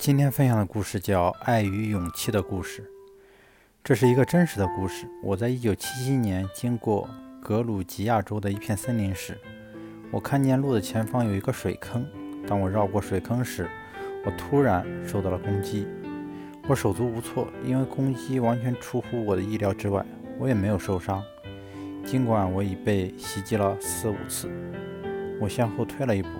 [0.00, 2.80] 今天分享的故事叫《爱与勇气的故事》，
[3.84, 5.06] 这是一个真实的故事。
[5.22, 7.06] 我在1977年经过
[7.42, 9.38] 格鲁吉亚州的一片森林时，
[10.10, 12.06] 我看见路的前方有一个水坑。
[12.46, 13.68] 当我绕过水坑时，
[14.24, 15.86] 我突然受到了攻击。
[16.66, 20.02] 我手足无措，因为攻击完全出乎我的意料之外。
[20.38, 21.22] 我也没有受伤，
[22.06, 24.50] 尽管我已被袭击了四五次。
[25.38, 26.30] 我向后退了一步，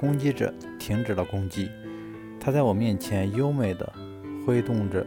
[0.00, 1.70] 攻击者停止了攻击。
[2.50, 3.92] 他在我面前优美的
[4.44, 5.06] 挥动着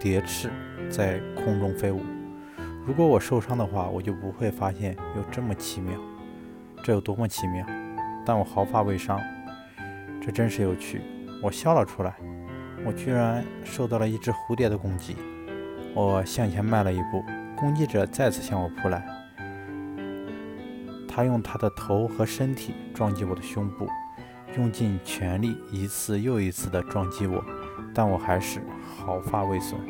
[0.00, 0.50] 蝶翅，
[0.90, 2.00] 在空中飞舞。
[2.84, 5.92] 如果我受伤的话，我就不会发现有这么奇妙。
[6.82, 7.64] 这有多么奇妙！
[8.26, 9.20] 但我毫发未伤，
[10.20, 11.02] 这真是有趣。
[11.40, 12.16] 我笑了出来。
[12.84, 15.14] 我居然受到了一只蝴蝶的攻击。
[15.94, 17.24] 我向前迈了一步，
[17.56, 19.06] 攻击者再次向我扑来。
[21.08, 23.86] 他用他的头和身体撞击我的胸部。
[24.56, 27.44] 用尽全力，一次又一次地撞击我，
[27.92, 28.60] 但我还是
[28.96, 29.80] 毫发未损。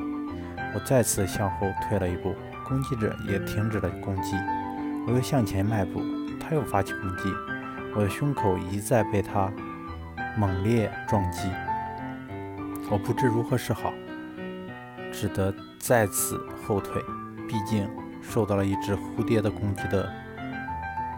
[0.75, 2.35] 我再次向后退了一步，
[2.67, 4.37] 攻击者也停止了攻击。
[5.07, 6.01] 我又向前迈步，
[6.41, 7.25] 他又发起攻击。
[7.95, 9.53] 我的胸口一再被他
[10.37, 11.49] 猛烈撞击，
[12.91, 13.93] 我不知如何是好，
[15.13, 17.03] 只得再次后退。
[17.47, 17.87] 毕竟
[18.23, 20.11] 受到了一只蝴蝶的攻击的，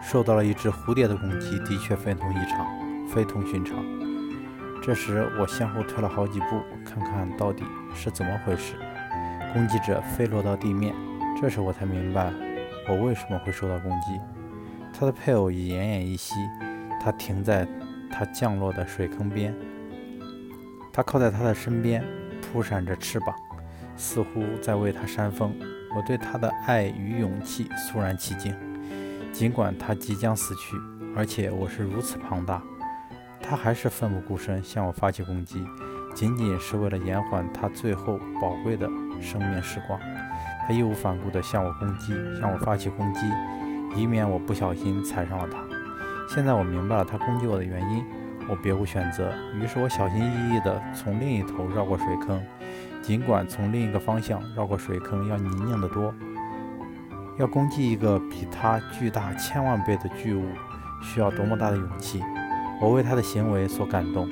[0.03, 2.86] 受到了一只蝴蝶的攻击，的确非同异常。
[3.07, 3.77] 非同寻常。
[4.81, 8.75] 这时，我向后退了好几步，看看到底是怎么回事。
[9.53, 10.93] 攻击者飞落到地面，
[11.41, 12.31] 这时我才明白
[12.87, 14.19] 我为什么会受到攻击。
[14.93, 16.35] 他的配偶已奄奄一息，
[17.01, 17.67] 他停在
[18.11, 19.53] 他降落的水坑边，
[20.93, 22.03] 他靠在他的身边，
[22.41, 23.35] 扑闪着翅膀，
[23.95, 25.53] 似乎在为他扇风。
[25.95, 28.53] 我对他的爱与勇气肃然起敬，
[29.31, 30.75] 尽管他即将死去，
[31.15, 32.61] 而且我是如此庞大。
[33.41, 35.65] 他还是奋不顾身向我发起攻击，
[36.13, 38.87] 仅仅是为了延缓他最后宝贵的
[39.21, 39.99] 生命时光。
[40.67, 43.21] 他义无反顾地向我攻击，向我发起攻击，
[43.95, 45.59] 以免我不小心踩上了他。
[46.27, 48.03] 现在我明白了他攻击我的原因，
[48.49, 52.43] 我别无选择，于是我小心翼翼地从另一头绕过水坑。
[53.01, 56.13] 尽管从另一个方向绕过水坑要泥泞得多，
[57.37, 60.45] 要攻击一个比他巨大千万倍的巨物，
[61.01, 62.21] 需要多么大的勇气！
[62.79, 64.29] 我为他的行为所感动，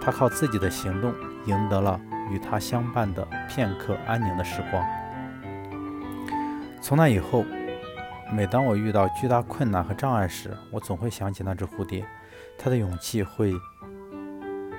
[0.00, 1.12] 他靠自己的行动
[1.46, 2.00] 赢得了
[2.30, 4.84] 与他相伴的片刻安宁的时光。
[6.80, 7.44] 从那以后，
[8.32, 12.04] 每当我遇到巨大困难和障碍时，我总会想起那只蝴蝶，
[12.58, 13.52] 它的勇气会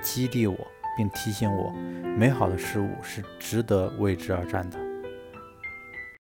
[0.00, 0.56] 激励我，
[0.96, 1.72] 并提醒我，
[2.16, 4.78] 美好的事物是值得为之而战的。